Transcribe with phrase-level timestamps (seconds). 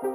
[0.00, 0.06] 好，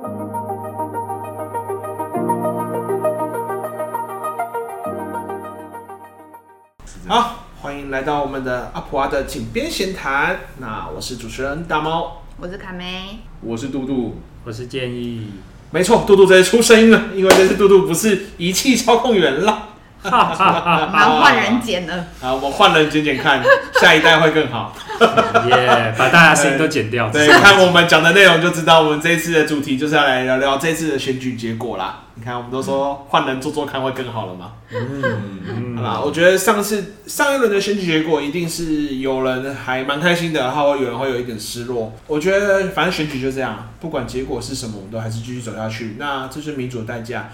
[7.61, 10.39] 欢迎来到我们的阿普蛙的井边闲谈。
[10.59, 15.31] 那我是主持人大猫，我是卡梅，我是杜杜，我是建议。
[15.71, 19.67] 没错，杜杜这次出声音了，因为这次杜杜不是仪器操控员了。
[20.05, 20.15] 我们
[21.19, 22.07] 换人剪了。
[22.21, 23.43] 啊，我换人剪剪看，
[23.81, 24.73] 下一代会更好。
[25.49, 27.09] 耶，把大家声音都剪掉。
[27.09, 31.99] 对， 看我们讲的内容就知道，我们这一次的主题就是要来聊聊这次的选举结果啦。
[32.15, 34.53] 你看，我们都说换人做做看会更好了嘛。
[34.71, 41.91] 嗯，好啦，我觉得上次上一轮的选举结果一定是有人还蛮开心的，然后有人会有一点失落。
[42.07, 45.95] 我觉得反正选举就这样，不管结果是什么，我们都还是继续走下去。
[45.97, 47.29] 那这是民主的代价。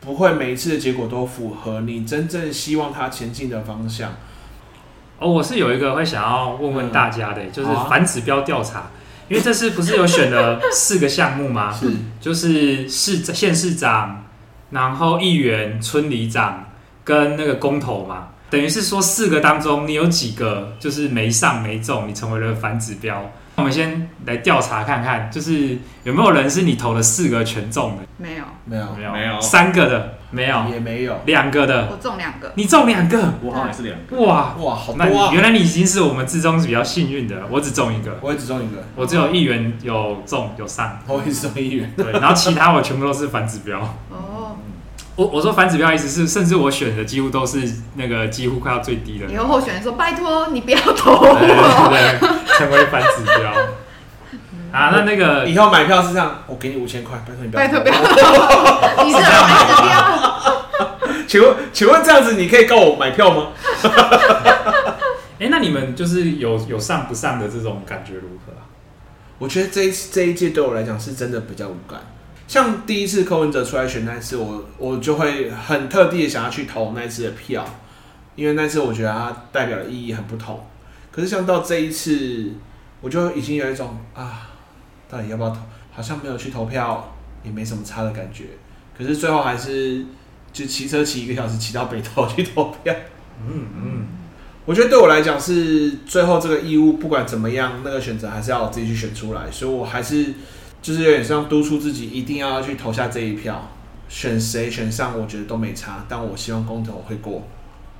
[0.00, 4.14] 不会每一次的结果都符合你真正希望它前进的方向。
[5.18, 8.90] 哦，我是有一个会想要问问大家的，嗯、就是反指标调查，啊、
[9.28, 11.72] 因为这次不是有选了四个项目吗？
[11.72, 14.24] 是，就是市县市长，
[14.70, 16.66] 然后议员、村里长
[17.02, 23.30] 跟那个公投嘛，等于是说四个当中你有几个就是没上没中，你成为了反指标。
[23.56, 28.02] 我们先来调查看看，就是有没有人是你投了四个全中的？
[28.16, 29.40] 没有，没有，没有，没有。
[29.40, 31.20] 三个的没有，也没有。
[31.24, 32.52] 两个的，我中两个。
[32.54, 34.16] 你中两个，我好像也是两个。
[34.24, 35.30] 哇哇，好多啊！
[35.32, 38.18] 原来你已经是我们之中是比较幸运的，我只中一个。
[38.20, 40.98] 我也只中一个，我只有一元有中有上。
[41.06, 41.92] 我也是中一元。
[41.96, 43.78] 对，然后其他我全部都是反指标。
[44.10, 44.56] 哦。
[45.16, 47.60] 我我说反指标意思是，甚至我选的几乎都是
[47.94, 49.26] 那个几乎快要最低的。
[49.26, 53.50] 以后候选人说：“拜托你不要投。”对对，成为反指标。
[54.70, 57.62] 啊，那那个以后买票是这样，我给你五千块，拜托你不要。
[57.62, 57.94] 拜托不要。
[59.02, 60.17] 你是反指标？
[61.28, 63.52] 请问，请问这样子你可以告我买票吗？
[65.38, 68.52] 哎、欸，那你们就是有有上不上的这种感觉如何？
[69.38, 72.00] 我觉得这一次这一届对我来讲是真的比较无感。
[72.48, 77.64] 像第一次柯文哲出来选那一次，我我就会很特地的想要去投那一次的票，
[78.34, 80.66] 因为那次我觉得它代表的意义很不同。
[81.12, 82.52] 可是像到这一次，
[83.02, 84.46] 我就已经有一种啊。
[85.10, 85.56] 到底要不要投？
[85.90, 88.44] 好像没有去投票，也没什么差的感觉。
[88.96, 90.04] 可是最后还是
[90.52, 92.94] 就骑车骑一个小时骑到北投去投票。
[93.46, 94.06] 嗯嗯，
[94.64, 99.50] 我觉得对我来讲是最后这个义务，不管怎么样，那个选择还是要我自己去选出来。
[99.50, 100.34] 所以我还是
[100.82, 103.70] 就是有点像督促自己，一定要去投下这一票。
[104.08, 106.02] 选谁选上，我觉得都没差。
[106.08, 107.46] 但我希望公投会过。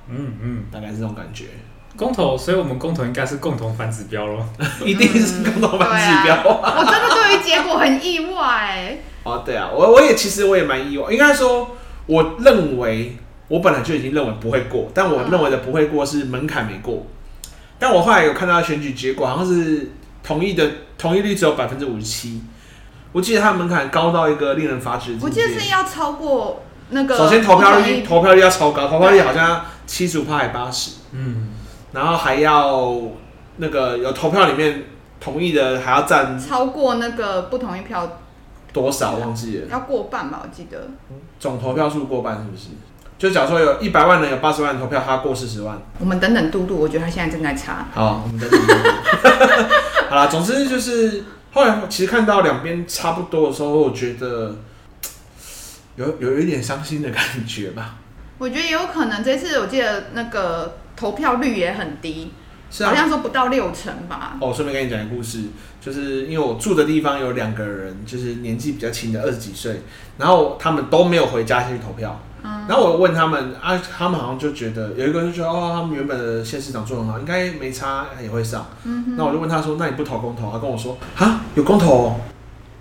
[0.09, 1.45] 嗯嗯，大概是这种感觉。
[1.95, 4.43] 公投，所以我们公投应该是共同反指标咯，
[4.83, 6.35] 一定是共同反指标。
[6.35, 8.97] 嗯啊、我真的对于结果很意外。
[9.23, 11.11] 哦，对啊，我我也其实我也蛮意外。
[11.11, 11.77] 应该说，
[12.09, 13.15] 我认为
[13.47, 17.05] 我本来就已经认为不会过，但我认为的不会过是门槛没过。
[17.77, 19.91] 但我后来有看到选举结果，好像是
[20.23, 22.41] 同意的同意率只有百分之五十七。
[23.11, 25.15] 我记得它的门槛高到一个令人发指。
[25.21, 27.15] 我记得是要超过那个。
[27.15, 30.93] 首先投票率投票率要超高，投票率好像七十五趴还八十。
[31.11, 31.49] 嗯。
[31.91, 32.95] 然后还要
[33.57, 34.83] 那个有投票里面
[35.19, 38.19] 同意的还要占超过那个不同意票
[38.71, 40.87] 多少忘记了，要过半吧，我记得
[41.39, 42.69] 总投票数过半是不是？
[43.17, 45.77] 就假如说有一百万人有八十万人投票，他过四十万。
[45.99, 47.87] 我们等等嘟嘟，我觉得他现在正在查。
[47.93, 49.75] 好，我们等等嘟嘟。
[50.09, 54.55] 好啦，总之就是后来其实看到两边差不多的时候，我觉得
[55.95, 57.95] 有有一点伤心的感觉吧。
[58.37, 60.75] 我觉得也有可能这次我记得那个。
[60.99, 62.33] 投票率也很低，
[62.71, 64.37] 是啊，好像说不到六成吧。
[64.39, 65.43] 哦，顺便跟你讲个故事，
[65.81, 69.81] 就是因为我住的地方有两个人，就是年纪比较轻的二十几岁，
[70.17, 72.19] 然后他们都没有回家去投票。
[72.43, 78.65] 嗯，然后我问他们啊，他们好像就觉得有一个人就觉得哦，他们原本的县市长做得很好，应该没差也会上。
[78.83, 80.51] 嗯，那我就问他说，那你不投公投？
[80.51, 82.15] 他跟我说啊，有公投哦。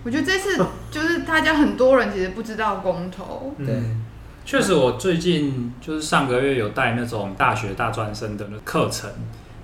[0.05, 3.55] 我觉得这次 就是大家很多人其实不知道公投。
[3.59, 3.69] 对。
[3.69, 4.05] 嗯
[4.49, 9.11] 确实，我最近就是上个月有带那种大学大专生的课程，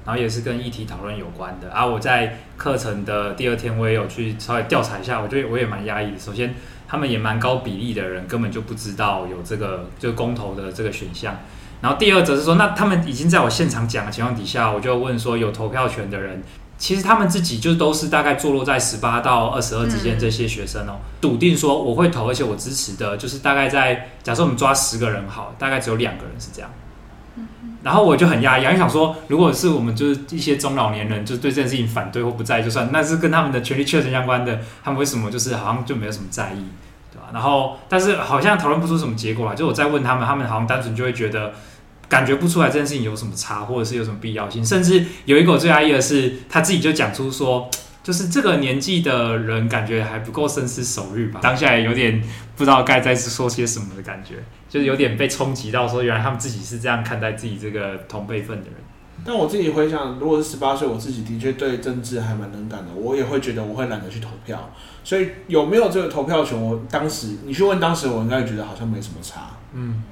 [0.04, 1.70] 然后也是跟议题讨论有关的。
[1.72, 6.18] 啊，我在课程的第二天，我也有去稍微调查一下，我觉得我也蛮压抑的。
[6.18, 6.54] 首先，
[6.86, 11.36] 他们也蛮高比例的人根本就不知道有这个就公投的这个选项。
[11.80, 16.42] 然后第二则是说，那他们已经在我现场讲的情况底下，我就问说，有投票权的人。
[16.76, 26.68] 其实他们自己就都是大概坐落在十八到二十二之间，这些学生哦，笃定说我会投，而且我支持的，就是大概在假设我们抓十个人好，大概只有两个人是这样。
[27.84, 36.64] 然后我就很压抑，因为想说，如果是我们就是一些中老年人，就对这件事情反对或不在意就算，那是跟他们的权利确实相关的，他们为什么就是好像就没有什么在意，
[37.12, 37.28] 对吧？
[37.32, 41.52] 然后但是好像讨论不出什么结果来，就我再问他们，他们好像单纯就会觉得。
[42.06, 47.68] 感觉不出来这件事情有什么差，或者是有什么必要性，甚至有一个我最压抑的是，他自己就讲出说，
[48.04, 52.22] 就是这个年纪的人感觉还不够深思熟虑吧，当下也有点
[52.56, 58.74] 不知道该再说些什么的感觉，就是有点被冲击到，说原来他们自己是这样看待自己这个同辈分的人。
[59.24, 64.68] 但我自己回想，如果是十八岁，我自己的确对政治还蛮冷感的，我也会觉得我会懒得去投票。
[65.04, 69.42] 所以有没有这个投票权，我当时你去问当时，我应该觉得好像没什么差。
[69.74, 70.02] 嗯。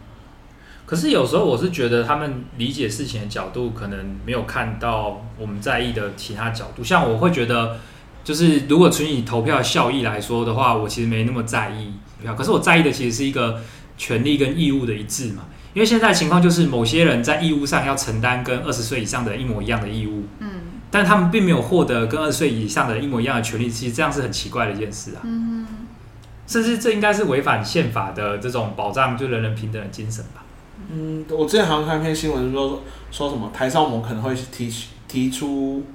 [0.87, 6.85] 可是有时候我是觉得他们理解事情的角度可能没有看到我们在意的其他角度。
[6.85, 7.81] 像我会觉得，
[8.23, 11.93] 就是如果从以投票效益来说的话，我其实没那么在意
[12.23, 12.37] 票。
[12.37, 13.61] 可是我在意的其实是一个
[14.03, 15.45] 权利跟义务的一致嘛。
[15.75, 20.49] 因为现在情况就是某些人在义务上要承担跟二十岁以上的人一模一样的义务，嗯，
[20.91, 23.71] 但他们并没有获得跟二十岁以上的人一模一样的权利。
[23.71, 25.23] 其实这样是很奇怪的一件事啊。
[25.23, 25.67] 嗯，
[26.47, 30.43] 甚至这应该是违反宪法的这种保障就人人平等的精神吧。
[30.91, 34.71] 嗯，我之前好像看一篇新闻，说说什么台少盟可能会提
[35.09, 35.87] 提出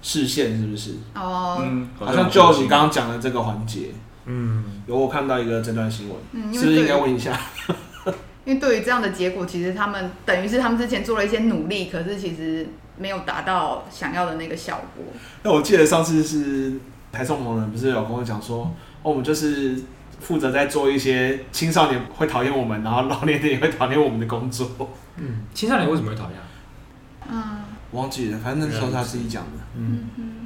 [0.00, 0.94] 视线，是不是？
[1.14, 3.88] 哦，嗯，好像就你刚刚讲的这个环节，
[4.26, 7.40] 嗯，有我看到一个这段新闻，嗯，是不是应该问一下？
[8.44, 12.66] 因为对于这样的结果，其实他们等于是他们之前做了一些努力，可是其实
[12.98, 15.04] 没有达到想要的那个效果。
[15.42, 16.74] 那我记得上次是
[17.10, 18.64] 台中某人不是有跟我讲说，
[19.02, 19.82] 哦，我们就是。
[20.18, 24.66] 负责在做一些青少年会讨厌我们，然后老年人也会讨厌我们的工作。
[25.16, 26.32] 嗯，青少年为什么会讨厌？
[27.30, 27.42] 嗯，
[27.92, 29.50] 忘记了，反正那时候他自己讲的。
[29.76, 30.08] 嗯。
[30.16, 30.45] 嗯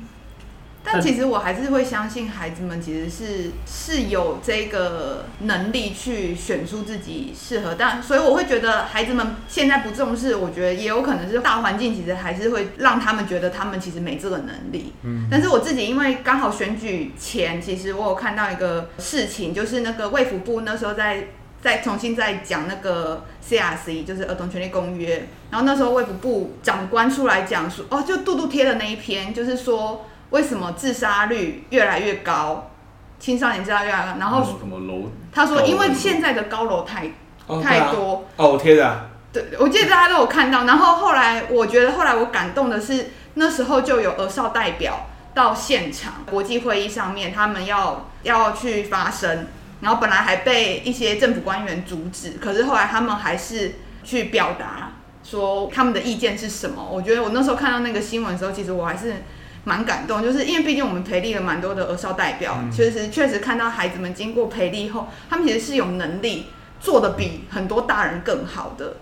[0.83, 14.95] 但其实我还是会相信孩子们其实是是有这个能力去选出自己适合，但所以我会觉得孩子们现在不重视，我觉得也有可能是大环境其实还是会让他们觉得他们其实没这个能力。
[15.03, 21.27] 嗯，但是我自己因为刚好选举前，其实我有看到一个事情，就是那个卫福部那时候在
[21.63, 30.07] 在重新在讲那个 CRC，就是儿童权利公约，然后那时候卫福部长官出来讲说，哦，就杜杜贴的那一篇，就是说。
[30.31, 32.71] 为什么自杀率越来越高？
[33.19, 35.11] 青少年自杀率越来越高，然后什么楼？
[35.31, 37.11] 他说因为现在的高楼太、
[37.47, 38.25] 哦、太多。
[38.37, 39.11] 哦，我贴的。
[39.33, 40.65] 对，我记得大家都有看到。
[40.65, 49.47] 然后后来，我觉得后来我感动的是，那时候就有儿少代表到现场，国际会议上面，他们要要去发声，
[49.81, 54.93] 然后本来还被一些政府官员阻止，可是后来他们还是去表达
[55.23, 56.83] 说他们的意见是什么。
[56.91, 59.23] 我觉得我那时候看到那个新闻的时候，其实我还是。
[59.65, 66.47] 蛮感动，就是因为毕竟我们培力了蛮多的儿少代表，其实确实看到孩子们经过培力后，他们其实是有能力
[66.81, 68.97] 做得比很多大人更好的，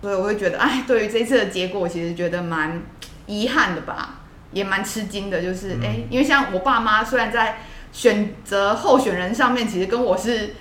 [0.00, 2.82] 所以我会觉得，哎，对于这次的结果，我其实觉得蛮
[3.26, 4.20] 遗憾的吧，
[4.52, 7.58] 也蛮吃惊的，就是哎、欸，因为像我爸妈虽然在
[7.92, 10.54] 选择候选人上面，其实跟我是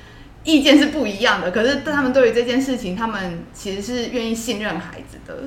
[0.44, 5.44] 意见是不一样的，可是他们对于这件事情，他们其实是愿意信任孩子的。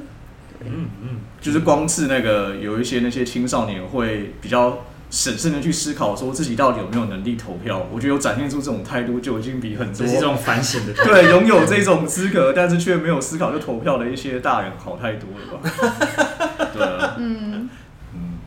[0.65, 1.09] 嗯嗯，
[1.41, 4.79] 就是光是那个有一些那些青少年会比较
[5.11, 7.87] 审慎的去思考，说自己到底有没有能力投票。
[7.93, 16.69] 我觉得有展现出这种态度，就已经比很多这种反省的 对拥有这种资格，但是却没有思考就投票的一些大人好太多了吧？
[16.75, 17.69] 对啊，嗯
[18.15, 18.39] 嗯。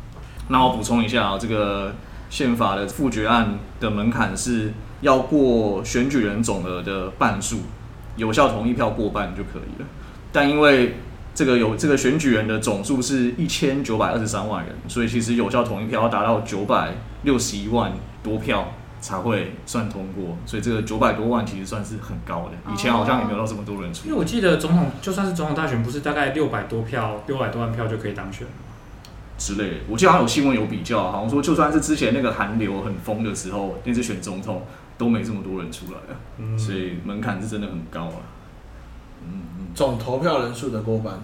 [0.49, 1.95] 那我补充一下啊，这个
[2.29, 7.61] 宪法的复决案的门槛是要过选举人总额的半数，
[8.17, 9.87] 有效同意票过半就可以了。
[10.31, 10.95] 但因为
[11.33, 16.93] 这个有这个选举人的总数是一千九百二十三万人，所以其实有效同意票要达到九百
[17.23, 22.71] 六十一万多票才会算通过，所以这个九百多万其实算是很高的。
[22.73, 24.07] 以前好像也没有到这么多人出。
[24.07, 28.45] 因为我记得总统就算是总统大选，不是大概六百多票，六百多万票就可以当选
[29.37, 29.75] 之类的。
[29.89, 34.63] 我记得好像有新闻有比较，好像说就算是之前那个韩流很疯的时候，那次选总统
[34.97, 38.21] 都没这么多人出来啊，嗯、所以门槛是真的很高啊。
[39.23, 41.19] 嗯嗯，总投票人数的过半，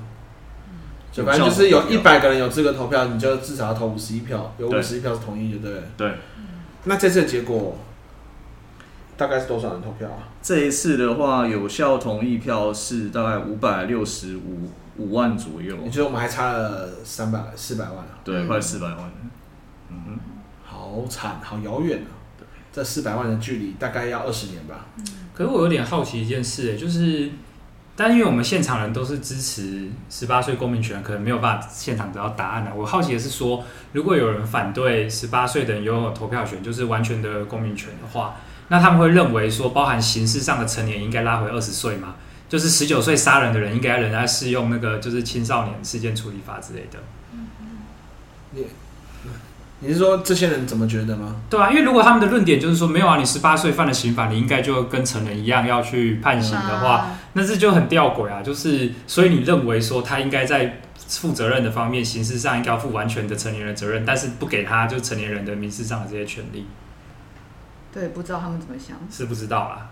[1.12, 6.10] 就反正就是有一百个人有资格投票，你就至少要投五十一票，有五十一票是同意的，对不对？
[6.10, 6.18] 对。
[6.84, 7.78] 那这次的结果
[9.18, 10.30] 大概是多少人投票啊？
[10.42, 15.76] 这一次的话，有效同意票是大概五百六十五五万左右。
[15.84, 18.20] 你觉得我们还差了三百四百万啊？
[18.24, 19.12] 对，快四百万。
[19.90, 20.20] 嗯哼，
[20.64, 22.12] 好惨，好遥远啊！
[22.38, 24.86] 对，这四百万的距离大概要二十年吧。
[25.34, 27.30] 可是我有点好奇一件事，哎，就是。
[27.98, 32.72] 但因为我们现场人都是支持十八岁公民权，可能没有办法现场得到答案呢。
[32.76, 38.36] 我好奇的是说，如果有人反对十八岁的人拥有投票权，就是完全的公民权的话，
[38.68, 42.16] 那他们会认为说，包含刑事上的成年应该拉回二十岁吗？
[42.48, 47.00] 就是十九岁杀人的人应该仍然适用那个就是青少年事件处理法之类的。
[47.34, 48.64] 嗯嗯。
[49.80, 51.36] 你是说这些人怎么觉得吗？
[51.50, 58.42] 对啊，因为如果他们的论点就是说没有啊，你十八岁犯了刑法，你应该就跟成人一样要去判刑的话，那这就很吊诡啊。
[58.42, 66.66] 就是所以你认为说他应该在负责任的方面，刑事上应该要负完全的成年人责任，但是不给他就成年人的民事上的这些权利。
[67.94, 69.88] 对，不知道他们怎么想，是不知道啦。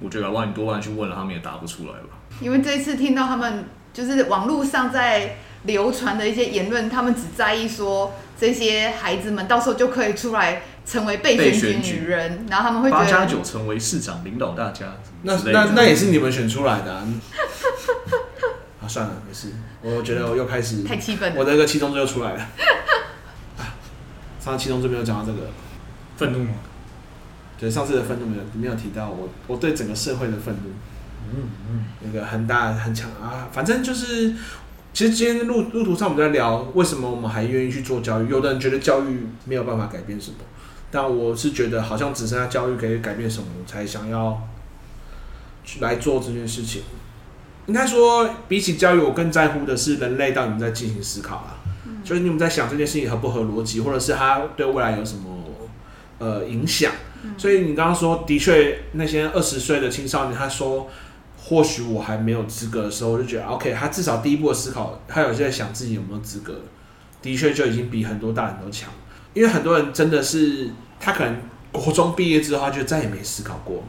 [0.00, 2.18] 我觉得万一多半去问了，他们也答不出来吧。
[2.40, 14.86] 因为这一次听到他们就是网络上在流传的一些言论，他们只在意说这些孩子们到时候就可以出来成为被选举女人，然后他们会觉得八加九成为市长领导大家，
[15.22, 17.06] 那那那也是你们选出来的啊。
[18.82, 19.52] 啊，算了，没事。
[19.80, 22.40] 我觉得我又开始太气愤了，我的那个七宗罪又出来了。
[23.58, 23.62] 啊，
[24.40, 25.48] 上次七宗罪没有讲到这个，
[26.16, 26.54] 愤怒吗？
[27.56, 30.70] 对，上次的愤怒没有没有提到我我对整个社会的愤怒。
[31.34, 34.34] 嗯嗯，那个很大很强啊，反正就是，
[34.92, 38.28] 其实今天路路途上我们在聊为什么我们还愿意去做教育。
[38.28, 40.36] 有的人觉得教育没有办法改变什么，
[40.90, 44.38] 但我是觉得好像只剩下教育可以改变什么，才想要
[45.64, 46.82] 去来做这件事情。
[47.66, 51.56] 应该说，比起教育，我更在乎的是人类到底在进行思考啊。
[52.04, 55.44] 就是你们在想这件事情合不合逻辑，或者是它对未来有什么
[56.18, 56.92] 呃影响。
[57.38, 60.90] 所以你刚刚说，的确那些二十岁的青少年，他说
[61.44, 66.54] 或许我还没有资格的时候，我就觉得 OK，他至少第一步的思考，他有在想自己有没有资格，
[67.20, 68.88] 的确就已经比很多大人都强。
[69.34, 70.70] 因为很多人真的是
[71.00, 71.36] 他可能
[71.72, 73.82] 国中毕业之后，他就再也没思考过。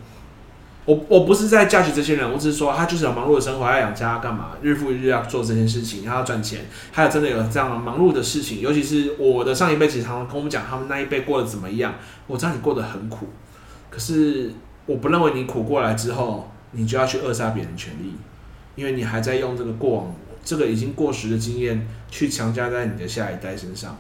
[0.86, 8.60] 我我不是在嫁娶这些人，我只是说他就是有忙碌的生活，要养家干嘛，日复一日要做这件事情，他要赚钱，还有真的有这样忙碌的事情。
[8.60, 11.94] 尤其是我的上一辈，其实常常跟我们讲他们那一辈过得怎么样。
[12.28, 13.28] 我知道你过得很苦，
[13.90, 14.52] 可是
[14.86, 18.14] 我不认为你苦过来之后，你就要去扼杀别人权利，
[18.76, 23.98] 因为你还在用这个过往这个已经过时的经验去强加在你的下一代身上。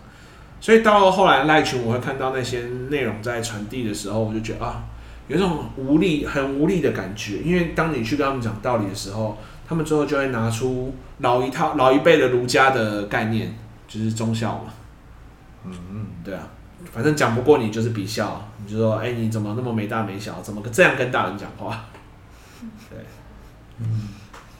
[0.59, 4.83] 所以到后来赖群，我会看到那些内容在传递的时候，我就觉得啊。
[5.29, 13.55] 有一种无力、很无力的感觉，因为当你去跟他们讲道理的时候，他们最后就会拿出老一套、老一辈的儒家的概念，
[13.87, 14.73] 就是忠孝嘛。
[15.65, 16.45] 嗯嗯，对啊，
[16.91, 21.85] 反正讲不过你就是比孝，你就说，哎、欸，你怎么那么没大没小，怎么这样跟大人讲话？
[22.89, 22.99] 对，
[23.79, 23.85] 嗯。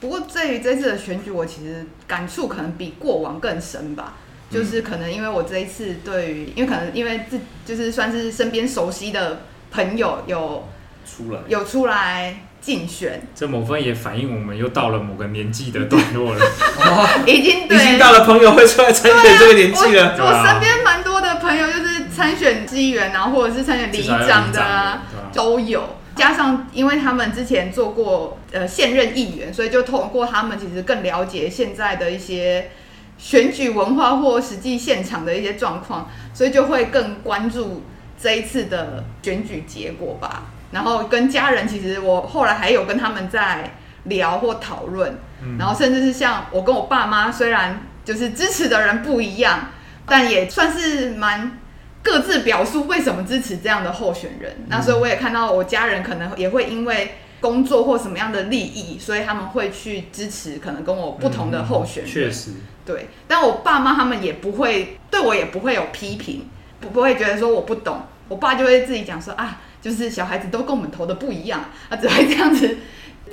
[0.00, 4.14] 不过，对于这次的选举，我其实感触可能比过往更深吧。
[4.50, 9.40] 就是可能因为我这一次对于，因为可能因为这就是算是身边熟悉的。
[9.74, 10.68] 朋友有
[11.04, 16.40] 出来，有出来竞选，这某份也反映我们又到了某个年纪的段落了。
[17.26, 20.14] 已经对已经到了朋友会出来参选这个年纪了。
[20.16, 25.96] 我，我身边蛮多的朋友就是参选议员啊，或者是参选里长的啊，都有。
[26.16, 32.70] 加上因为他们之前做过呃现任议员，所以就透过他们其实更了解现在的一些
[33.18, 37.82] 选举文化或实际现场的一些状况，所以就会更关注。
[38.16, 45.18] 这一次的选举结果吧，然后跟家人，其实我后来还有跟他们在聊或讨论，
[45.58, 49.68] 然后甚至是像我跟我爸妈，虽然就是支持的人不一样，
[50.06, 51.58] 但也算是蛮
[52.04, 54.54] 各自表述为什么支持这样的候选人。
[54.68, 62.12] 那所以我也看到我家人可能也会因为工作或什么样的利益，所以他们会去支持可能跟我不同的候选人。
[62.12, 62.50] 确实，
[62.84, 66.46] 对，但我爸妈他们也不会对我也不会有批评，
[66.80, 68.02] 不不会觉得说我不懂。
[68.28, 72.78] 我爸就会自己讲说啊，就是小孩子都跟我们投的不一样，他只会这样子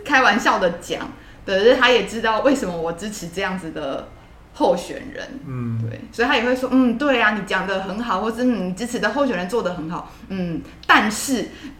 [0.03, 1.11] 开玩笑的讲，
[1.45, 4.09] 可是他也知道为什么我支持这样子的
[4.53, 11.49] 候选人，嗯，对，所以他也会说，嗯，对啊，你讲的很好，或是你支持的候选人做的很好，嗯，但是，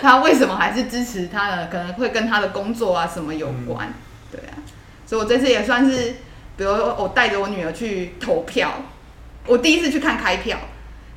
[0.00, 1.68] 他为什么还是支持他呢？
[1.70, 3.92] 可能会跟他的工作啊什么有关，
[4.30, 4.58] 对啊，
[5.06, 6.14] 所以我这次也算是，
[6.56, 8.70] 比如我带着我女儿去投票，
[9.46, 10.58] 我第一次去看开票。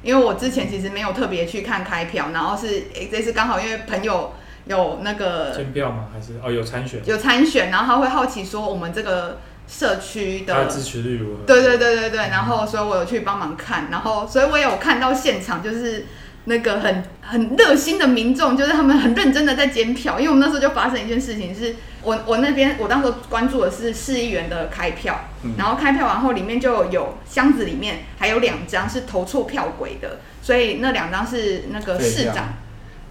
[0.04, 4.34] 因为我之前其实没有特别去看开票，然后是诶这次刚好因为朋友
[4.66, 6.10] 有那个监票吗？
[6.14, 7.02] 还是哦有参选？
[7.08, 11.44] 有参选，然后他会好奇说我们这个社区的，的支持率如何？
[11.46, 16.06] 对对对对对，然后所以我有去帮忙看，然后所以我有看到现场就是。
[16.48, 25.22] 那个很很热心的民众，就是他们很认真的在监票，因为我们那时候就发生一件事情是，是我我那边我当时关注的是市议员的开票，
[25.58, 32.50] 然后开票完后里面就有箱子里面还有两张是投错票轨的，所以那两张是那个市长。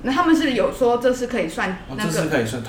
[0.06, 2.12] 那他们是有说这是可以算那个，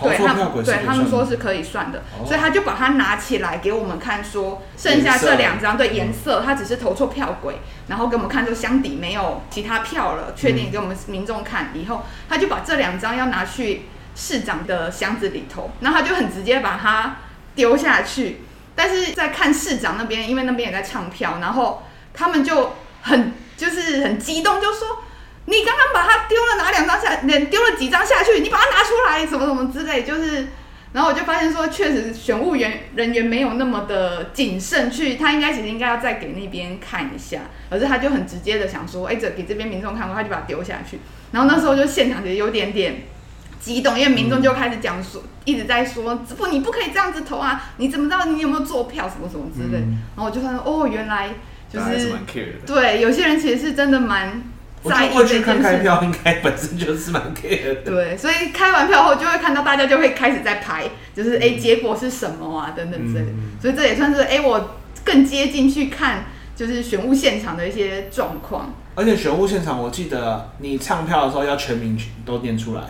[0.07, 11.71] 对，他们对他们说是可以算的，所以他就把它拿起来给我们看，说剩下这两张对颜色，他只是投错票轨，然后给我们看说箱底没有其他票了，确定给我们民众看。
[11.73, 13.81] 以后，他就把这两张要拿去
[14.15, 17.17] 市长的箱子里头，然后他就很直接把它
[17.53, 18.43] 丢下去，
[18.75, 25.01] 但是在看市长那边，因为那边也在唱票，然后他们就很就是很激动，就说。
[25.45, 27.15] 你刚刚把它丢了哪两张下？
[27.49, 28.39] 丢了几张下去？
[28.39, 30.47] 你把它拿出来，什么什么之类，就是
[30.91, 40.99] 然后我就发现说，确实选务员人员没有那么的谨慎去，他应该其实应该要再给那边看一下，可是他就很直接的想说，哎，这给这边民众看过，他就把它丢下去。
[41.31, 43.03] 然后那时候就现场其实有点点
[43.59, 49.83] 激动，因为民众就开始讲说，嗯、一直在说，不，你不可以这样子投啊，你怎么知道你有没有做票什么什么之类。
[49.83, 51.29] 嗯、然后我就发现，哦，原来
[51.69, 52.13] 就是
[52.65, 54.41] 对，有些人其实是真的蛮。
[54.89, 57.91] 在过去看开票，应该本身就是蛮 care 的。
[57.91, 63.31] 对，所以开完票后就会看到大家就会开始在排，就是哎、嗯欸，结果是什么啊，等等之类的。
[63.31, 66.25] 嗯、所以这也算是哎、欸，我更接近去看，
[66.55, 68.73] 就是选务现场的一些状况。
[68.95, 72.81] 而且选务现场，我记得你唱票的时候要全名都念出来。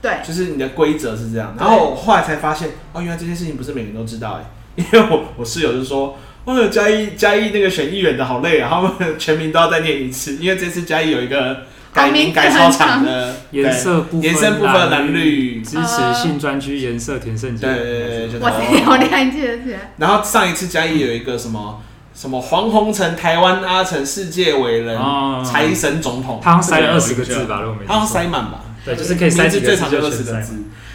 [0.00, 1.54] 对，就是你的规则是这样。
[1.58, 4.44] 然后我后来才发现，哦，原来这件事情不是每个人都知道哎，
[4.76, 6.16] 因为我我室友就说。
[6.50, 17.66] 哦，嘉义嘉义那个选议员的好累啊，他们全名都要再念一次，因为这次嘉义有一个改名改操场的颜色部分，颜色部分蓝绿支持性专区颜色填胜阶。
[17.66, 19.92] 对对对对，哇塞，好厉害，记得起来。
[19.98, 21.80] 然后上一次嘉义有一个什么
[22.14, 24.98] 什么黄宏成台湾阿成世界伟人
[25.44, 28.64] 财神总统，他塞了二十个字吧，他要塞满吧？
[28.84, 30.54] 对，就是可以塞字，最长就二十个字，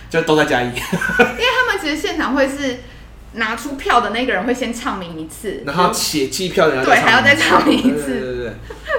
[0.10, 0.68] 就都在嘉义。
[0.68, 2.80] 因为他们其实现场会是。
[3.36, 8.54] 拿出票的那个人会先唱名一次，然后写计票的人对还要再唱名一次，对对对，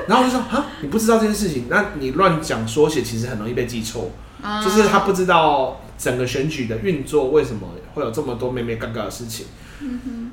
[0.08, 4.10] 然后我就说啊，你不知道这件事情，那你乱讲说写其实很容易被记错，
[4.42, 9.46] 嗯、就是他不知道整个选举的运作为什么会有这么多妹妹尴尬的事情。
[9.80, 10.30] 嗯哼，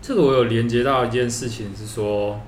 [0.00, 2.40] 这个我有连接到一件事情是说，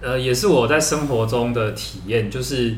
[0.00, 2.74] 呃，也是我在生活中的体验，就是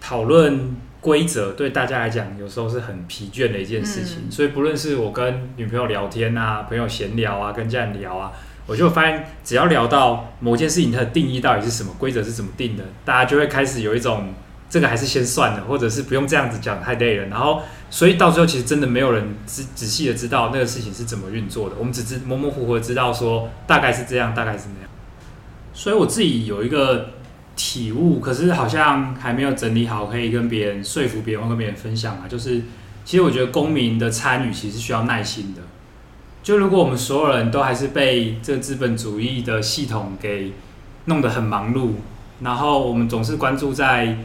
[0.00, 0.76] 讨论。
[1.00, 4.24] 规则对大家来讲，有时候是很疲倦的一件事情。
[4.26, 8.32] 嗯、所以不论是我跟女朋友聊天啊，朋友闲聊啊，跟家人聊啊，
[8.66, 14.34] 我就发现，只要聊到某件事情它的定义到底是什么，规则是怎么定的，大家就会开始有一种
[14.68, 17.26] 这个还是先算了，或者是不用这样子讲太累了。
[17.26, 21.76] 然后，所以到最后其实真的没有人仔仔细的知道那个事情是怎么运作的。
[21.78, 24.90] 我们只知模模糊糊的知道说大概是这样，大概是那样。
[25.72, 27.10] 所以我自己有一个。
[27.58, 32.24] 体悟，可是好像还没有整理好，可以跟别人说服别人，跟别人分享啊。
[32.28, 32.62] 就是，
[33.04, 35.62] 其实我觉得公民的参与其实需要耐心的。
[36.40, 40.52] 就如果我们所有人都还是被这资本主义的系统给
[41.06, 41.94] 弄得很忙碌，
[42.40, 44.16] 然后我们总是关注在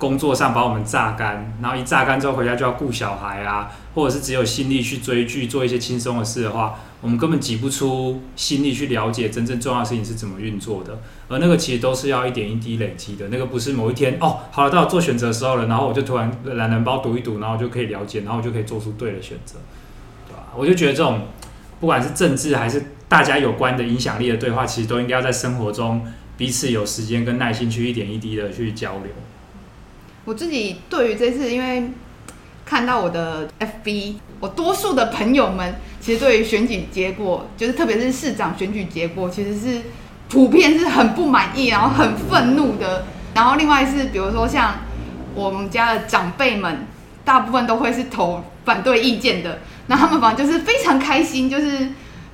[0.00, 6.80] 工作上把我们榨干，然后一榨干之后回家就要顾小孩啊，或者是只有心力去追剧，做一些轻松的事的话。
[7.02, 13.28] 我们根本挤不出心力去了解真正重要的事情是怎么运作的，而那个其实都是要一点一滴累积的。
[13.28, 19.56] 那个不是某一天哦，好了，到我做选择的时候了，然后我就突然懒人包读一读，然后我就可以了解，然后我就可以做出对的选择，
[20.28, 20.44] 对吧？
[20.54, 21.22] 我就觉得这种
[21.80, 29.06] 不管是政治还是大家有关的影响力的对话，其实都应该要在生活中彼此有时间跟耐心去一点一滴的去交流。
[30.30, 31.90] 我自己对于这次，因为
[32.64, 35.74] 看到我的 FB，我多数的朋友们。
[36.00, 39.82] 其实对于选举结果，就是特别是市长选举结果，其实是
[40.28, 43.06] 普遍是很不满意，然后很愤怒的。
[43.34, 44.74] 然后另外是，比如说像
[45.34, 46.86] 我们家的长辈们，
[47.24, 49.58] 大部分都会是投反对意见的。
[49.88, 51.88] 那他们反正就是非常开心，就是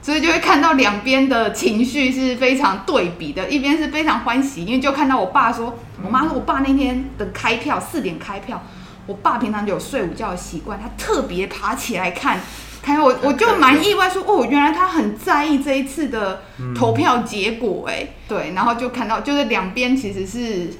[0.07, 3.49] 所以就会看到两边的情绪是非常对比的。
[3.49, 8.63] 一边是非常欢喜，因为就看到我爸说，我妈说我爸那天的开票四点开票，
[9.07, 12.39] 我爸平常就有睡午觉的习惯，他特别爬起来看。
[12.85, 16.43] 还有我，我就蛮意外说，说哦，原来他很在意这一次的
[16.73, 20.73] 投票结果，哎，对，然后就看到，就是两边其实是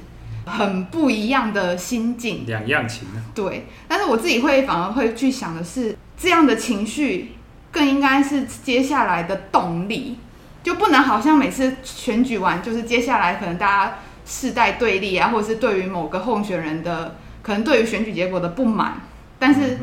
[0.45, 3.19] 很不一样的心境，两样情啊。
[3.35, 7.33] 对，但是我自己会反而会去想的是，这样的情绪
[7.71, 10.17] 更应该是接下来的动力，
[10.63, 19.01] 就不能好像每次选举完，就是接下来可能大家世代对立啊，或者是对于某个候选人的可能对于选举结果的不满，
[19.39, 19.77] 但是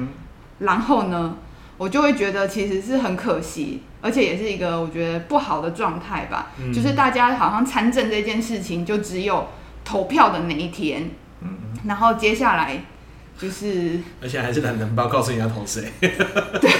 [0.59, 1.37] 然后呢？
[1.77, 6.53] 我就会觉得其实是很可惜，而且也是一个我觉得不好的状态吧。
[6.57, 9.49] 嗯、就是大家好像参政这件事情，就只有
[9.85, 11.51] 投票的那一天，嗯、
[11.87, 12.85] 然后接下来
[13.37, 15.83] 就是，而且还是懒人包告诉你要投谁。
[16.01, 16.71] 对，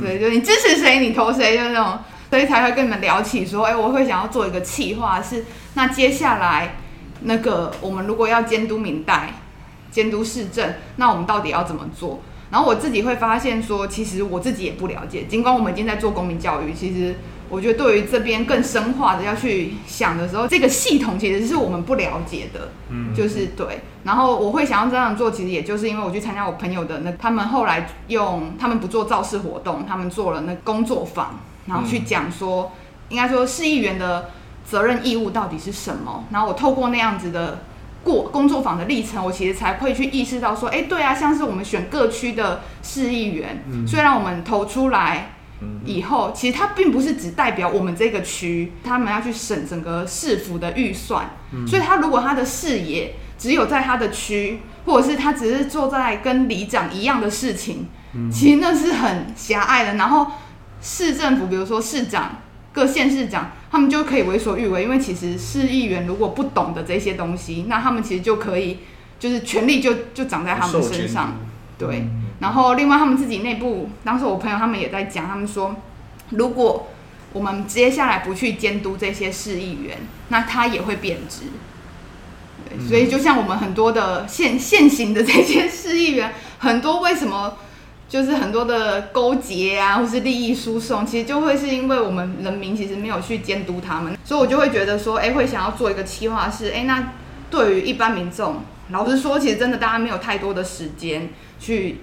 [0.00, 1.98] 对，就你支持谁，你投谁，就那种，
[2.30, 6.76] 所以才会跟你们聊起说，哎，我会想要做一个企划，是那接下来
[7.22, 9.34] 那个我们如果要监督明代、
[9.90, 12.20] 监督市政，那我们到底要怎么做？
[12.50, 15.24] 然后我自己会发现说，其实我自己也不了解。
[15.24, 17.16] 尽管我们已经在做公民教育，其实
[17.48, 22.72] 我觉得对于这边更深化的要去想的时候，这个系统其实是我们不了解的。
[22.90, 23.80] 嗯，就是对。
[24.04, 32.72] 然后我会想要这样做，其实也就是因为我去参加我朋友的那，他们后来用他们不做造势活动，他们做了那工作坊，然后去讲说，
[33.08, 34.30] 应该说市议员的
[34.64, 36.24] 责任义务到底是什么。
[36.30, 37.60] 然后我透过那样子的。
[38.04, 45.32] 过工作坊的历程，我其实才会去意识到说，哎，对啊，像是我们选各区的市议员，嗯、虽然我们投出来
[45.84, 59.94] 以后，其实它并不是只代表我们这个区，他们要去审整个市府的预算，嗯、所以他如果他的视野只有在他的区，或者是他只是做在跟里长一样的事情，嗯、其实那是很狭隘的。
[59.94, 60.32] 然后
[60.80, 62.42] 市政府，比如说市长。
[62.70, 68.78] 各县市长，他们就可以为所欲为，因为其实市议员如果不懂得这些东西，那他们其实就可以，
[69.18, 71.38] 就是权力就就长在他们身上。
[71.76, 72.06] 对，
[72.40, 75.76] 然后另外他们自己内部，当时我朋友他们也在讲，他们说，
[76.30, 76.88] 如果
[77.32, 79.98] 我们接下来不去监督这些市议员，
[80.28, 81.44] 那他也会贬值。
[82.68, 87.56] 对，所以就像我们很多的现现行的这些市议员，很多为什么？
[88.08, 97.12] 就是很多的勾结啊，或是利益输送，其实就会是因为我们人民其实没有去监督他们，所以我就会觉得说，哎、欸，会想要做一个企划是，哎、欸，那
[97.50, 101.28] 对于一般民众，老实说，其实真的大家没有太多的时间
[101.60, 101.98] 去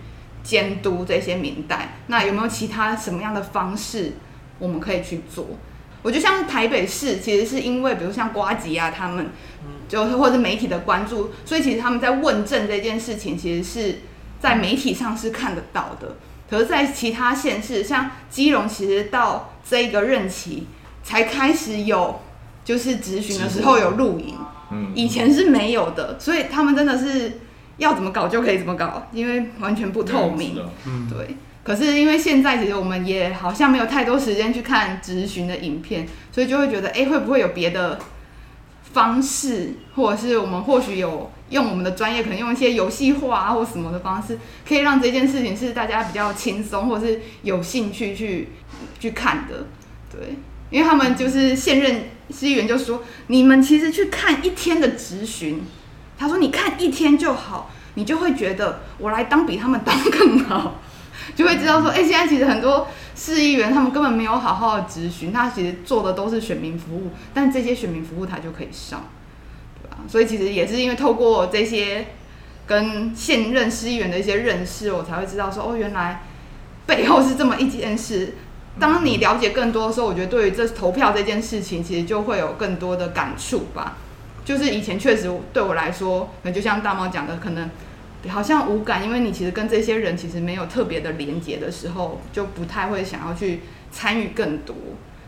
[0.45, 4.13] 监督这些民代，那有没有其他什么样的方式
[4.59, 5.45] 我们可以去做？
[6.03, 9.31] 我觉得像台北市，其实是因为比如像瓜吉啊，他们
[9.89, 13.95] 就是或者媒体的关注，所以其实他们在问政这件事情，其实是。
[14.37, 20.67] 在媒体上是看得到的，可是，在其他县市，像基隆，其实到这一个任期
[21.01, 22.19] 才开始有，
[22.63, 24.35] 就是执询的时候有录影，
[24.71, 27.39] 嗯，以前是没有的，所以他们真的是
[27.77, 31.35] 要怎么搞就可以怎么搞，因为完全不透明，嗯，对。
[31.63, 37.99] 可是因为现在其实我们也好像没有太多时间去看咨询的影片，所以就会觉得，哎，会不会有别的
[38.93, 41.31] 方式，或者是我们或许有。
[41.51, 48.49] 用我们的专业，可能用一些游戏化啊，或什么的方式，可以让这件事情是大家比较轻松，或者是有兴趣去
[48.99, 49.67] 去看的。
[50.11, 50.37] 对，
[50.71, 55.61] 因为他们就是现任司议员就说，你们其实去看一天的质询，
[56.17, 60.79] 他说你看一天就好，你就会觉得我来当比他们当更好，
[61.35, 69.03] 就会知道说，哎、现在其实很多市议员他们根本没有好好的质询，他其实做的都是选民服务，但这些选民服务他就可以上。
[70.07, 72.07] 所以其实也是因为透过这些
[72.67, 76.23] 跟现任市议员的一些认识，我才会知道说哦，原来
[76.85, 78.35] 背后是这么一件事。
[78.77, 83.97] 当你了解更多的时候，我觉得对于这投票这件事情，其实就会有更多的感触吧。
[84.45, 87.69] 就是以前确实对我来说，可能就像大猫讲的，可能
[88.29, 93.59] 好像无感，因为你其实跟这些人其实没有特别的连接的时候，就不太会想要去
[93.91, 94.73] 参与更多。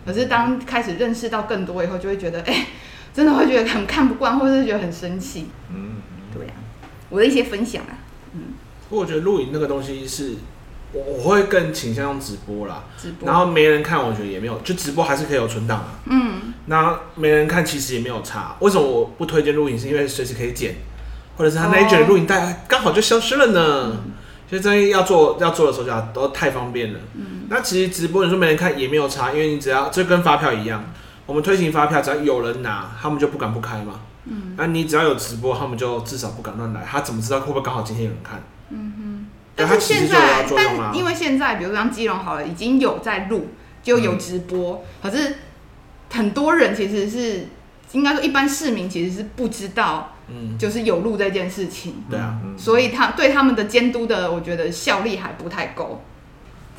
[0.06, 2.53] 可是当开始认识到更多以后，就会觉得哎。
[2.53, 2.65] 欸
[3.13, 5.47] 真的会觉得很看不惯，或者是觉得很生气。
[5.73, 5.95] 嗯，
[6.32, 6.62] 对呀、啊，
[7.10, 7.97] 我的一些分享啊，
[8.34, 8.53] 嗯。
[8.88, 10.36] 不过我觉得露营那个东西是，
[10.93, 12.84] 我我会更倾向用直播啦。
[12.97, 13.28] 直播。
[13.28, 16.00] 然后没人看，我觉得也没有，就直播还是可以有存档啊。
[16.06, 16.54] 嗯。
[16.65, 18.56] 那没人看，其实也没有差。
[18.60, 19.78] 为什么我不推荐录影？
[19.78, 20.76] 是因为随时可以剪，
[21.38, 23.97] 或者是他那一卷录影带刚好就消失了呢。
[24.52, 24.62] 嗯。
[24.62, 27.00] 所以要做要做的时候就都太方便了。
[27.15, 27.47] 嗯。
[27.50, 30.84] 那其实直播你说没人看也没有差，因为你只要就跟发票一样。
[31.26, 34.00] 我们推行发票，只要有人拿，他们就不敢不开嘛。
[34.23, 36.82] 嗯，那你只要有直播，他们就至少不敢乱来。
[36.89, 38.41] 他怎么知道会不会刚好今天有人看？
[39.57, 43.49] 但是现在，但因为现在，比如说像基隆好了，已经有在录，
[43.81, 44.85] 就有直播。
[45.01, 45.35] 嗯、可是
[46.11, 47.47] 很多人其实是，
[47.93, 52.03] 应该说一般市民其实是不知道，嗯，就是有录这件事情。
[52.09, 52.39] 对啊。
[52.55, 56.03] 所以他对他们的监督的，我觉得效力还不太够。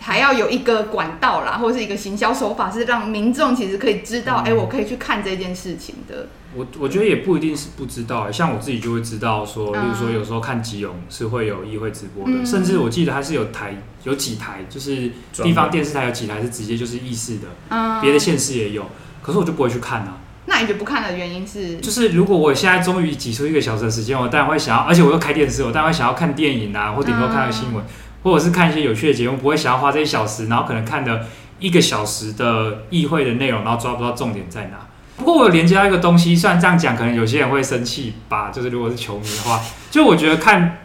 [0.01, 6.29] 还要有一个管道啦，或者是一个行销手法，是让民众其实可以知道，哎、嗯欸，我可以去看这件事情的。
[6.55, 18.87] 我我觉得也不一定是不知道、欸，像我自己就会知道说，例如说有时候看吉永是会有议会直播的，嗯、甚至我记得它是有台有几台，就是地方电视台有几台是直接就是议事的，嗯，别的县市也有，
[19.21, 20.19] 可是我就不会去看啊。
[20.47, 21.77] 那你就不看的原因是？
[21.77, 27.85] 就是如果我现在终于挤出一个小时的时间，我当然会想要，而且我又开电视，我当然会想要看电影啊，或顶多看个新闻。
[27.85, 27.89] 嗯
[28.23, 31.27] 或者是看一些有趣的节目，不会想要花这一小时，然后可能看的
[31.61, 34.79] 一个小时的议会的内容，然后抓不到重点在哪。
[35.17, 38.51] 不过我有连接到一个东西，虽然这样讲，可能有些人会生气吧。
[38.51, 40.79] 就是如果是球迷的话，就我觉得看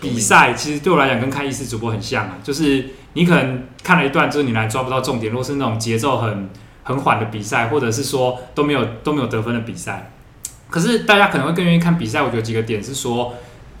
[0.00, 2.38] 比赛，其实对我来讲跟看议事主播很像啊。
[2.42, 5.32] 就是你可能看了一段之后，你来抓不到重点。
[5.32, 6.50] 如果是那种节奏很
[6.82, 10.10] 很缓的比赛，或者是说都没有都没有得分的比赛，
[10.68, 12.22] 可是大家可能会更愿意看比赛。
[12.22, 13.34] 我觉得几个点是说。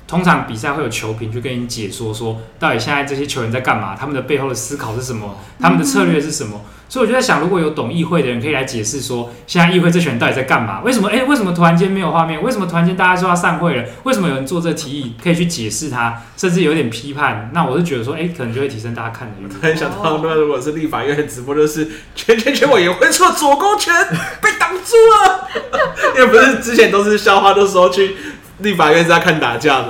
[0.06, 6.60] 通常比赛会有球评去跟你解说，说到底现在这些球员在干嘛，他们的背后的思考是什么，他们的策略是什么。
[6.88, 10.80] 所以我就在想，如果有懂议会的人可以来解释说，现在议会这群人到底在干嘛？
[10.82, 11.08] 为什么？
[11.08, 12.40] 诶、欸，为什么突然间没有画面？
[12.40, 13.84] 为什么突然间大家说要散会了？
[14.04, 15.16] 为什么有人做这提议？
[15.20, 17.50] 可以去解释他，甚至有点批判。
[17.52, 19.48] 那我是觉得说，诶、欸，可能就会提升大家看的欲。
[19.48, 23.92] 突然想到，那如果是立法院的直播，就是全全全委员会说左勾拳
[24.40, 25.48] 被挡住了，
[26.16, 28.14] 因为不是之前都是校花的时候去。
[28.58, 29.88] 立法院是在看打架的，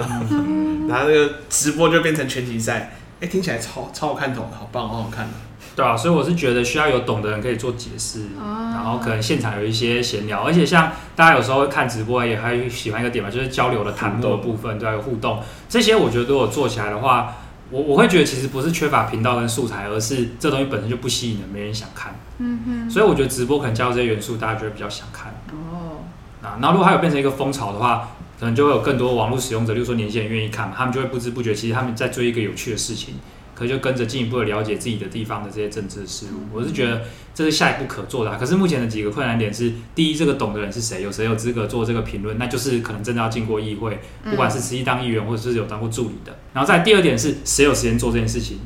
[0.88, 5.32] 然后那个直播就变成拳击赛，哎、欸，听起来超超好看头，好棒，好好看的。
[5.74, 17.34] 对啊，所以我是觉得需要有懂的人可以做解释，然后可能现场有一些闲聊，而且像大家有时候会看直播，也还喜欢一个点嘛，就是交流的弹幕的部分，对，有互动，这些我觉得如果做起来的话，
[17.70, 22.14] 我我会觉得其实不是缺乏频道跟素材，而是这东西本身就不吸引人，没人想看。
[22.38, 22.90] 嗯哼。
[22.90, 25.30] 所以我觉得直播可能加入这些元素，大家觉得比较想看。
[25.52, 26.00] 哦。
[26.42, 33.14] 啊，然后如果它有变成一个风潮的话，可能就会有更多网络使用者，例如说年轻人愿意看，他们就会不知不觉其实他们在追一个有趣的事情。
[33.54, 38.36] 可就跟着进一步的了解自己的地方的这些政治事务，我是觉得这是下一步可做的啊。
[38.38, 41.02] 可是目前的几个困难点是：第一，这个懂的人是谁？
[41.02, 42.36] 有谁有资格做这个评论？
[42.36, 46.36] 那就是可能真的要经过议会，不管是实际当议员或者是有当过助理的。
[46.52, 48.58] 然后再第二点是，谁有时间做这件事情？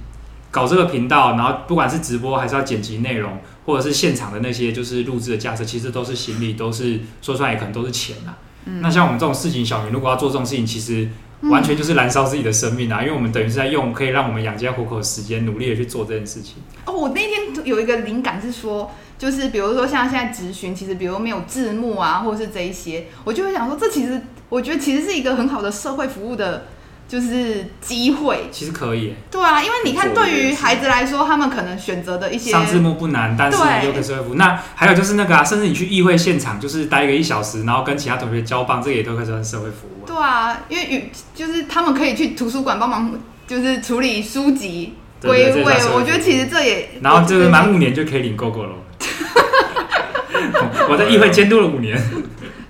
[0.50, 8.16] 搞这个频道，然后不管是直播还是要剪辑内容，或者是现场的那些就是录制的架设，其实都是行李，都是说出来也可能都是钱
[8.64, 8.80] 呐。
[8.82, 11.08] 那像我们这种市井小民，如果要做这种事情，其实。
[11.44, 13.00] 完全就是燃烧自己的生命啊！
[13.00, 16.56] 因为我们等于是在用可以让我们养家糊口的时间，努力的去做这件事情。
[16.84, 24.20] 哦，我那天有一个灵感是说，就是比如说像现在直询，其实比如没有字幕啊，或者是这一些，我就会想说，这其实
[24.50, 26.66] 我觉得其实是一个很好的社会服务的。
[27.10, 29.12] 就是机会，其实可以。
[29.32, 34.34] 对啊，因为你看，对于孩子来说，他们可能选择的一些上字幕不难，但是又可以社会服务。
[34.36, 40.06] 那还有就是那个啊，甚至你去议会现场，就是待个一小时，然后跟其他同学交棒，这个也都可以算社会服务啊。
[40.06, 43.12] 对啊，因为与就是他们可以去图书馆帮忙，
[43.44, 45.64] 就是处理书籍归位。
[45.92, 48.74] 我觉得其实这也，然后就是满五年就可以领 GoGo 了。
[50.88, 52.00] 我在议会监督了五年。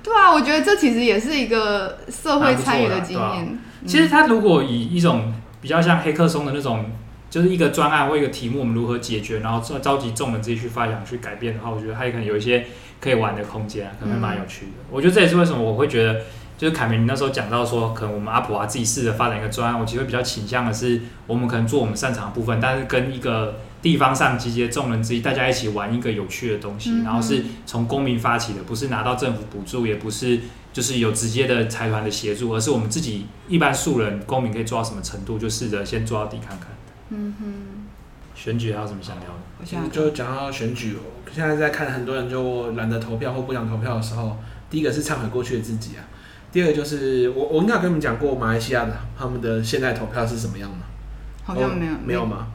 [0.02, 3.58] 对啊，我觉得这其实也是一个社会参与的经验。
[3.86, 6.84] 其实他如果以一种比较像黑客松的那种，
[7.28, 12.66] 就是一个专案或一个题目，我们如何解决，然后召召集众人自己去发想、去改变的话，我觉得他也可能有一些
[13.00, 14.72] 可以玩的空间，可能会蛮有趣的。
[14.80, 16.20] 嗯、我觉得这也是为什么我会觉得，
[16.58, 30.40] 就是凯明你那时候讲到说，可能我们阿普啊自己试着发展一个专案，我其实会比较倾向的是，我们可能做我们擅长的部分，但是跟一个地方上集结众人之一，大家一起玩一个有趣的东西，嗯、然后是从公民发起的，不是拿到政府补助，也不是。
[30.72, 36.68] 就是有直接的财团的协助，而是我们自己一般素人公民可以做到什么程度，就试着先做到底看看。
[37.10, 37.54] 嗯哼。
[38.32, 39.34] 选举还有什么想聊的？
[39.60, 40.96] 我现在就讲到选举，
[41.30, 44.38] 现在在看很多人就懒得投票或不想投票的时候，
[44.70, 46.00] 第一个是忏悔过去的自己啊，
[46.50, 50.78] 第二个就是我我应该跟你们讲过马来西亚的他们的现在投票是什么样吗？
[51.44, 52.46] 好像没有，没有吗？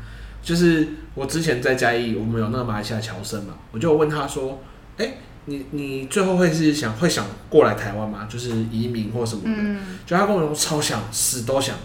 [0.41, 4.59] 就是我之前在嘉义，我们有那个马来西亚侨生嘛，我就问他说，
[4.97, 5.17] 哎、欸。
[5.45, 8.27] 你你最后会是想会想过来台湾吗？
[8.29, 9.49] 就是移民或什么的？
[9.55, 11.75] 嗯、就他跟我说超想，死都想。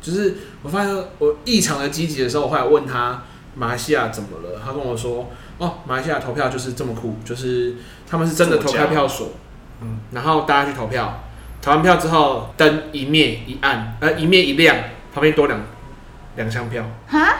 [0.00, 3.22] 就是我发现我异常的积极的时候，我后来问他
[3.54, 4.60] 马来西亚怎么了？
[4.64, 7.76] 他跟我说哦，马来西亚投票就是这么酷，就是
[8.08, 9.30] 他们是真的投开票所，
[9.80, 11.24] 嗯，然后大家去投票，
[11.62, 14.76] 投完票之后灯一灭一暗，呃一灭一亮，
[15.12, 15.60] 旁边多两
[16.36, 16.84] 两箱票。
[17.06, 17.34] 哈？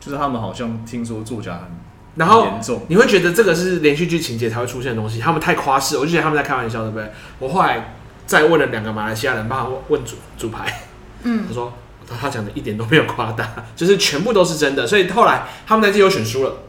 [0.00, 1.85] 就是他们好像听说作假很。
[2.16, 7.12] 然后你会觉得这个是连续剧情节才会出现的东西，他们太夸饰，我就觉得他们在开玩笑，对不对？
[7.38, 7.94] 我后来
[8.26, 10.82] 再问了两个马来西亚人，帮他问主主牌，
[11.22, 11.72] 嗯，他说
[12.08, 14.86] 他他讲的一点都没有夸大， 就是全部都是真的。
[14.86, 16.62] 所以后来他们在这有选输了，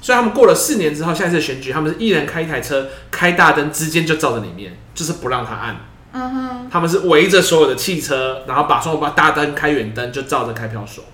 [0.00, 5.76] 所以他们过了四年之后，下一次选举，他们是一人开一台车，开大灯，之间就照着里面，就是不让他按。
[6.12, 11.04] 嗯哼，他们是围着所有的汽车，然后把所有把大灯开远灯，就照着开票所。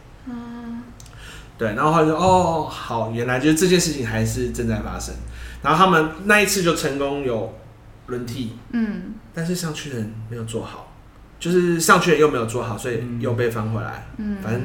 [1.56, 5.14] 对，然后他就说：“哦，好，原来就是这件事情还是正在发生。”
[5.62, 7.54] 然后他们那一次就成功有
[8.08, 10.92] 轮替，嗯，但是上去的人没有做好，
[11.38, 14.06] 就是上去的人又没有做好，所以又被翻回来。
[14.16, 14.62] 嗯，反正，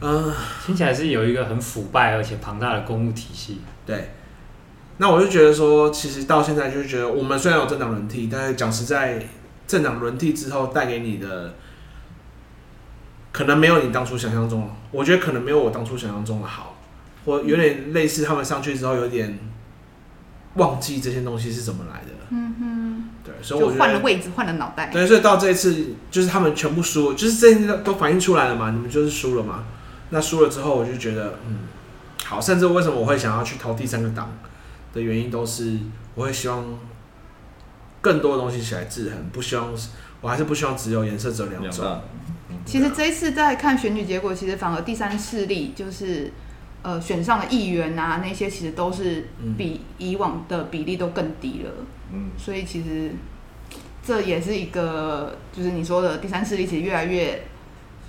[0.00, 0.34] 嗯、呃，
[0.66, 3.60] 听起来是有一个很腐败而且庞大的公务体系。
[3.86, 4.10] 对，
[4.98, 9.24] 那我就觉得说，其实到现在就是觉得，我们虽然有政党轮替，但是讲实在，
[9.68, 11.54] 政党轮替之后带给你的。
[13.32, 16.76] 可能没有你当初想象中，我觉得可能没有我当初想象中的好，
[17.24, 19.38] 或有点类似他们上去之后有点
[20.56, 22.08] 忘记这些东西是怎么来的。
[22.28, 24.90] 嗯哼，对，所以我换了位置，换了脑袋。
[24.90, 29.64] 对，所以到这一次就是他们全部输，就是这些都反映出来了嘛，你们就是输了嘛。
[30.10, 31.60] 那输了之后，我就觉得嗯，
[32.24, 34.30] 好，甚至为什么我会想要去投第三个档
[34.92, 35.78] 的原因，都是
[36.14, 36.64] 我会希望
[38.02, 39.68] 更多的东西起来制衡，不希望
[40.20, 42.00] 我还是不希望只有颜色只有两种。
[42.64, 46.32] 其实这一次在看选举结果，其实反而第三势力就是，
[46.82, 51.70] 呃，选上的议员啊，那些其实都是比以往的比例都更低了。
[52.12, 53.10] 嗯，所以其实
[54.04, 57.42] 这也是一个，就是你说的第三势力其实越来越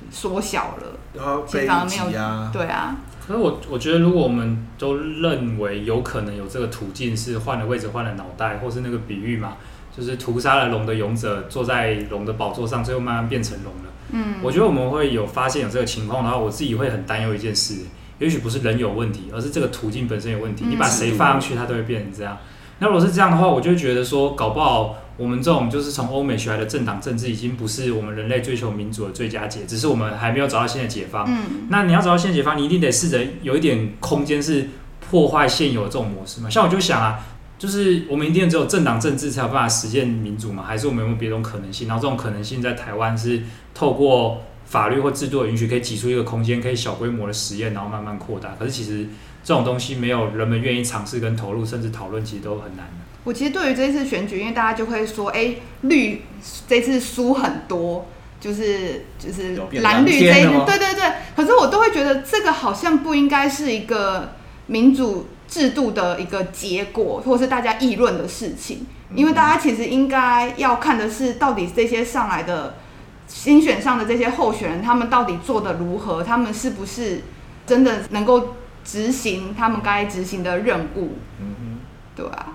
[0.10, 0.98] 缩小了。
[1.14, 2.50] 然后被挤压。
[2.52, 2.96] 对啊。
[3.26, 9.58] 可是我我觉得，如果我们都认为有可能有这个途径是换了位置换了脑袋，或是那个比喻嘛。
[9.96, 13.93] 就是屠杀了龙的勇者坐在龙的宝座上，最后慢慢变成龙了。
[14.12, 17.76] 嗯，我觉得我们会有发现有这个情况，然后我自己会很担忧一件事，
[18.20, 20.66] 也许不是人有问题，而是这个途径本身有问题。
[20.68, 22.38] 你把谁放上去，它都会变成这样。
[22.80, 31.26] 那如果是这样的话，我就觉得说，搞不好我们这种就是从欧美学来的政党政治，已经不是我们人类追求民主的最佳解，只是我们还没有找到新的解方。
[31.28, 36.50] 嗯，那你要找到新的解方，你一定得试着有一点空间是破坏现有的这种模式嘛。
[36.50, 37.24] 像我就想啊，
[37.58, 40.64] 就是我们一定只有政党政治才有办法实现民主嘛？
[40.64, 41.88] 还是我们有没有别种可能性？
[41.88, 43.42] 然后这种可能性在台湾是
[43.74, 44.44] 透过。
[44.66, 48.56] 法律或制度的允许，可以挤出一个空间，可以小规模的实验，然后慢慢扩大。
[48.58, 49.08] 可是其实
[49.44, 52.88] 这种东西没有人们愿意尝试跟投入，甚至讨论，其实都很难。
[53.24, 56.24] 我其实对于这次选举，因为大家就会说，哎、欸，绿
[56.68, 58.08] 这次输很多，
[58.40, 61.12] 就是就是蓝绿这一对对对。
[61.36, 64.34] 可是我都会觉得这个好像不应该是一个
[64.66, 68.88] 民主制度的一个结果，或是大家议论的事情。
[69.14, 72.78] 因为大家其实应该要看的是，到底这些上来的。
[73.26, 76.22] 新选上的这些候选人，他们到底做得如何？
[76.22, 77.22] 他们是不是
[77.66, 81.18] 真的能够执行他们该执行的任务？
[81.40, 81.80] 嗯哼，
[82.16, 82.54] 对啊。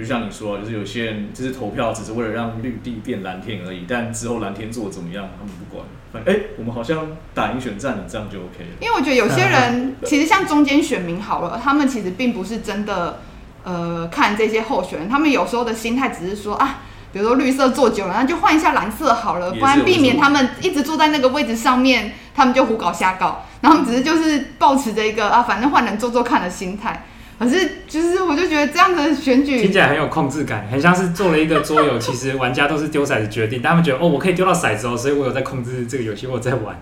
[0.00, 5.86] 就像你说，就是有些人就是投票只是为了让绿地变蓝天而已，但之后蓝天做得怎么样，他们不管。
[6.12, 8.70] 反正哎，我们好像打赢选战了，这样就 OK 了。
[8.80, 13.20] 因为我觉得有些人 其实像中间选民好了，他们其实并不是真的
[13.64, 16.80] 呃看这些候选人，他们有时候的心态只是说啊。
[17.12, 23.44] 比如说绿色坐久了，那就换一下蓝色好了，不然避免他们一直坐在那个位置上面，他们就胡搞瞎搞。
[23.60, 27.04] 然后他们只是就是抱持着一个啊，反正换人做做看的心态。
[27.42, 36.80] 可是就是我就觉得这样的选举听起来很有控制感，很像是做了一个桌游，其实玩家都是丢骰子决定，他们觉得哦，我可以丢到骰子哦，所以我有在控制这个游戏，我在玩。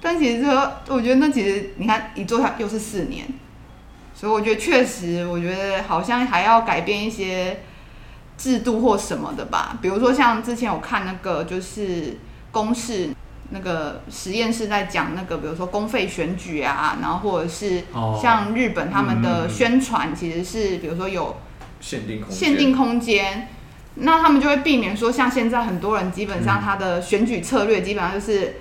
[0.00, 3.26] 但其实说，我觉得那其实你看一坐下又是四年，
[4.14, 7.60] 所以我觉得确实，我觉得好像还要改变一些。
[8.40, 12.16] 制度或什么的吧，比如说像之前我看那个就是
[12.50, 13.10] 公视
[13.50, 17.84] 那个实验室在讲那个，比如说公费选举啊，然后或者是
[18.20, 21.36] 像日本他们的宣传其实是比如说有
[21.80, 23.48] 限定空限定空间，
[23.96, 28.60] 那他们就会避免说像现在很多人基本上他的选举策略基本上就是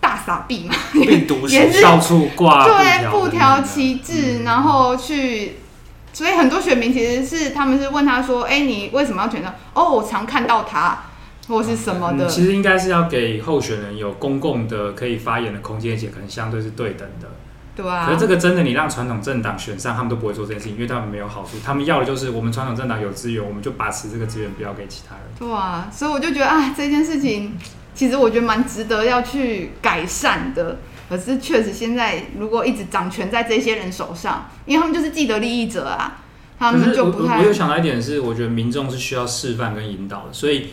[0.00, 0.74] 大撒币嘛，
[1.48, 5.56] 也是到处挂对布条旗帜，然后去。
[6.12, 9.52] 所以很多选民其实是他们是问他说：“哎，你为什么要选他？
[9.74, 11.06] 哦，我常看到他，
[11.48, 17.28] 或是什么的。”其实应该是要给候选人有公共的可以发言的空间，而且可能相对是对等的。
[17.76, 18.06] 对啊。
[18.06, 21.56] 可是这个真的，你让传统政党选上，他们都不会做这件事情，因为他们没有好处。
[21.64, 25.24] 他们要的就是我们传统政党有资源，我们就把持这个资源，不要给其他人。
[25.38, 25.88] 对啊。
[25.92, 27.56] 所以我就觉得，啊，这件事情
[27.94, 30.78] 其实我觉得蛮值得要去改善的。
[31.06, 36.22] 可是确实，现在如果一直掌权在这些人手上，因为他们就是既得利益者啊，
[36.58, 37.36] 他们就不太。
[37.36, 40.70] 我，我有想到一点是，我觉得民众是需要示范跟引导的，所以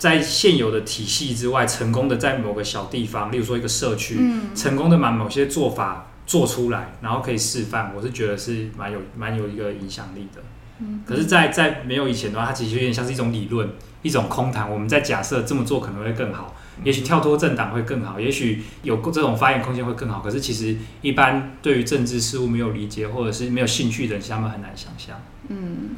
[0.00, 10.40] 在现有的体系之外，成功的在某个小地方，例如说一个社区，嗯、成功的把某些做法做出来，然后可以示范，我是觉得是蛮有蛮有一个影响力的。
[10.78, 13.68] 嗯、可是在，在在没有以前的话，它其实有点像是一种理论，
[14.00, 14.72] 一种空谈。
[14.72, 16.56] 我们在假设这么做可能会更好。
[16.82, 20.20] 也许跳脱政党会更好，也许有这种发言空间会更好。
[20.20, 25.20] 可是其实一般对于政治事务没有理解或者是没有兴趣的人，他们很难想象。
[25.48, 25.90] 嗯，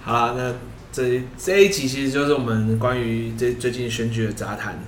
[0.00, 0.54] 好啦，那
[0.92, 4.78] 这这一集其实就是我们关于这最近选举的杂谈，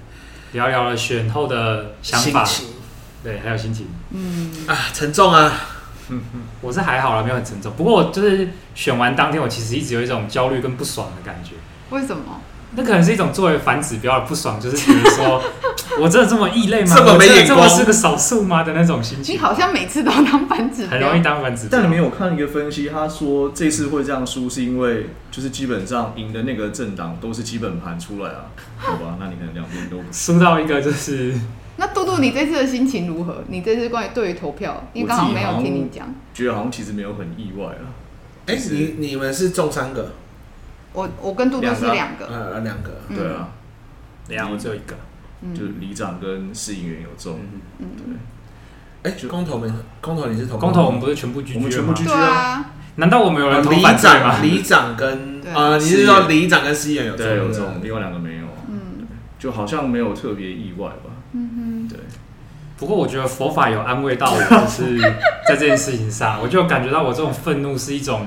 [0.52, 2.48] 聊聊了选后的想法，
[3.22, 3.86] 对，还有心情。
[4.10, 5.52] 嗯啊，沉重啊。
[6.08, 7.72] 嗯嗯，我是还好了，没有很沉重。
[7.76, 11.52] 不过我就是选完当天，我其实一直有一种焦虑跟不爽的感觉。
[11.90, 12.40] 为什么？
[12.76, 15.42] 那可能是一种作为反指标的不爽，就是比如说，
[16.00, 16.94] 我真的这么异类吗？
[16.96, 19.34] 这么没眼光，这么是个少数吗的那种心情。
[19.34, 21.70] 你好像每次都当反指标，很容易当反指标。
[21.72, 28.46] 但里面有看一个分析，他说这次会这样输，是因为就是基本上赢的那个政党都是基本盘出来啊，
[28.78, 29.16] 好吧？
[29.18, 31.34] 那你可能两边都输到一个就是。
[31.76, 33.42] 那杜杜，你这次的心情如何？
[33.48, 37.88] 你这次关于对于投票，因为刚好没有听你讲，觉得好像其实没有很意外啊。
[38.46, 40.12] 哎、欸，你你们是中三个？
[40.92, 43.48] 我我跟杜杜是两个，呃，两个，嗯、对啊，
[44.28, 44.96] 两个只有一个，
[45.42, 47.38] 嗯、就里长跟市议员有中，
[47.78, 49.70] 嗯，对，哎、欸，公投没？
[50.00, 50.58] 公投你是投？
[50.58, 51.60] 公投我们不是全部拒绝吗？
[51.60, 52.72] 我们全部拒绝啊？
[52.96, 54.42] 难道我们有人投里长？
[54.42, 57.24] 里长跟对呃，你是说里长跟市议员有中？
[57.24, 59.06] 对，有中，另外两个没有，嗯，
[59.38, 61.98] 就好像没有特别意外吧，嗯哼，对。
[62.76, 64.98] 不过我觉得佛法有安慰到我，就是
[65.46, 68.26] 在这件事情上，我就感觉到我这种愤怒是一种。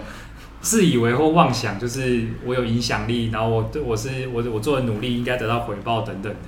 [0.64, 6.40] 自以为或妄想，就是我有影响力，然后我对我是我我做的努力应该得到回报等等的，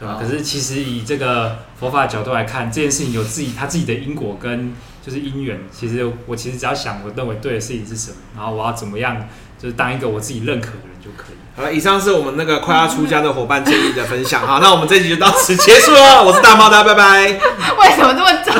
[0.00, 0.14] 对吧？
[0.14, 5.60] 好可是其实以这个佛法的角度来看，这件事情有自己他自己的因果跟就是因缘。
[5.70, 11.36] 其实我其实只要想，我认为对的事情是什么，然后我要怎么样就是当一个我自己认可的人就可以。
[11.54, 14.46] 好了，以上是我们那个快要出家的伙伴建议的分享。
[14.46, 16.24] 好，那我们这集就到此结束了。
[16.24, 17.26] 我是大猫，大家拜拜。
[17.78, 18.52] 为什么这么着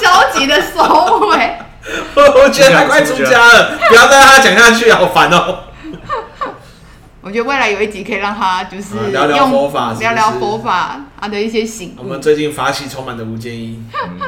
[0.00, 0.82] 着急的收
[1.28, 1.58] 尾？
[2.44, 5.64] 我觉得他快出家了，不要再让他讲下去，好烦哦。
[7.20, 12.02] 我觉得未来有一集可以让他就是用聊聊佛法是是，聊聊佛法他的一些醒悟。
[12.02, 13.82] 我们最近法喜充满的吴建一。
[14.06, 14.20] 嗯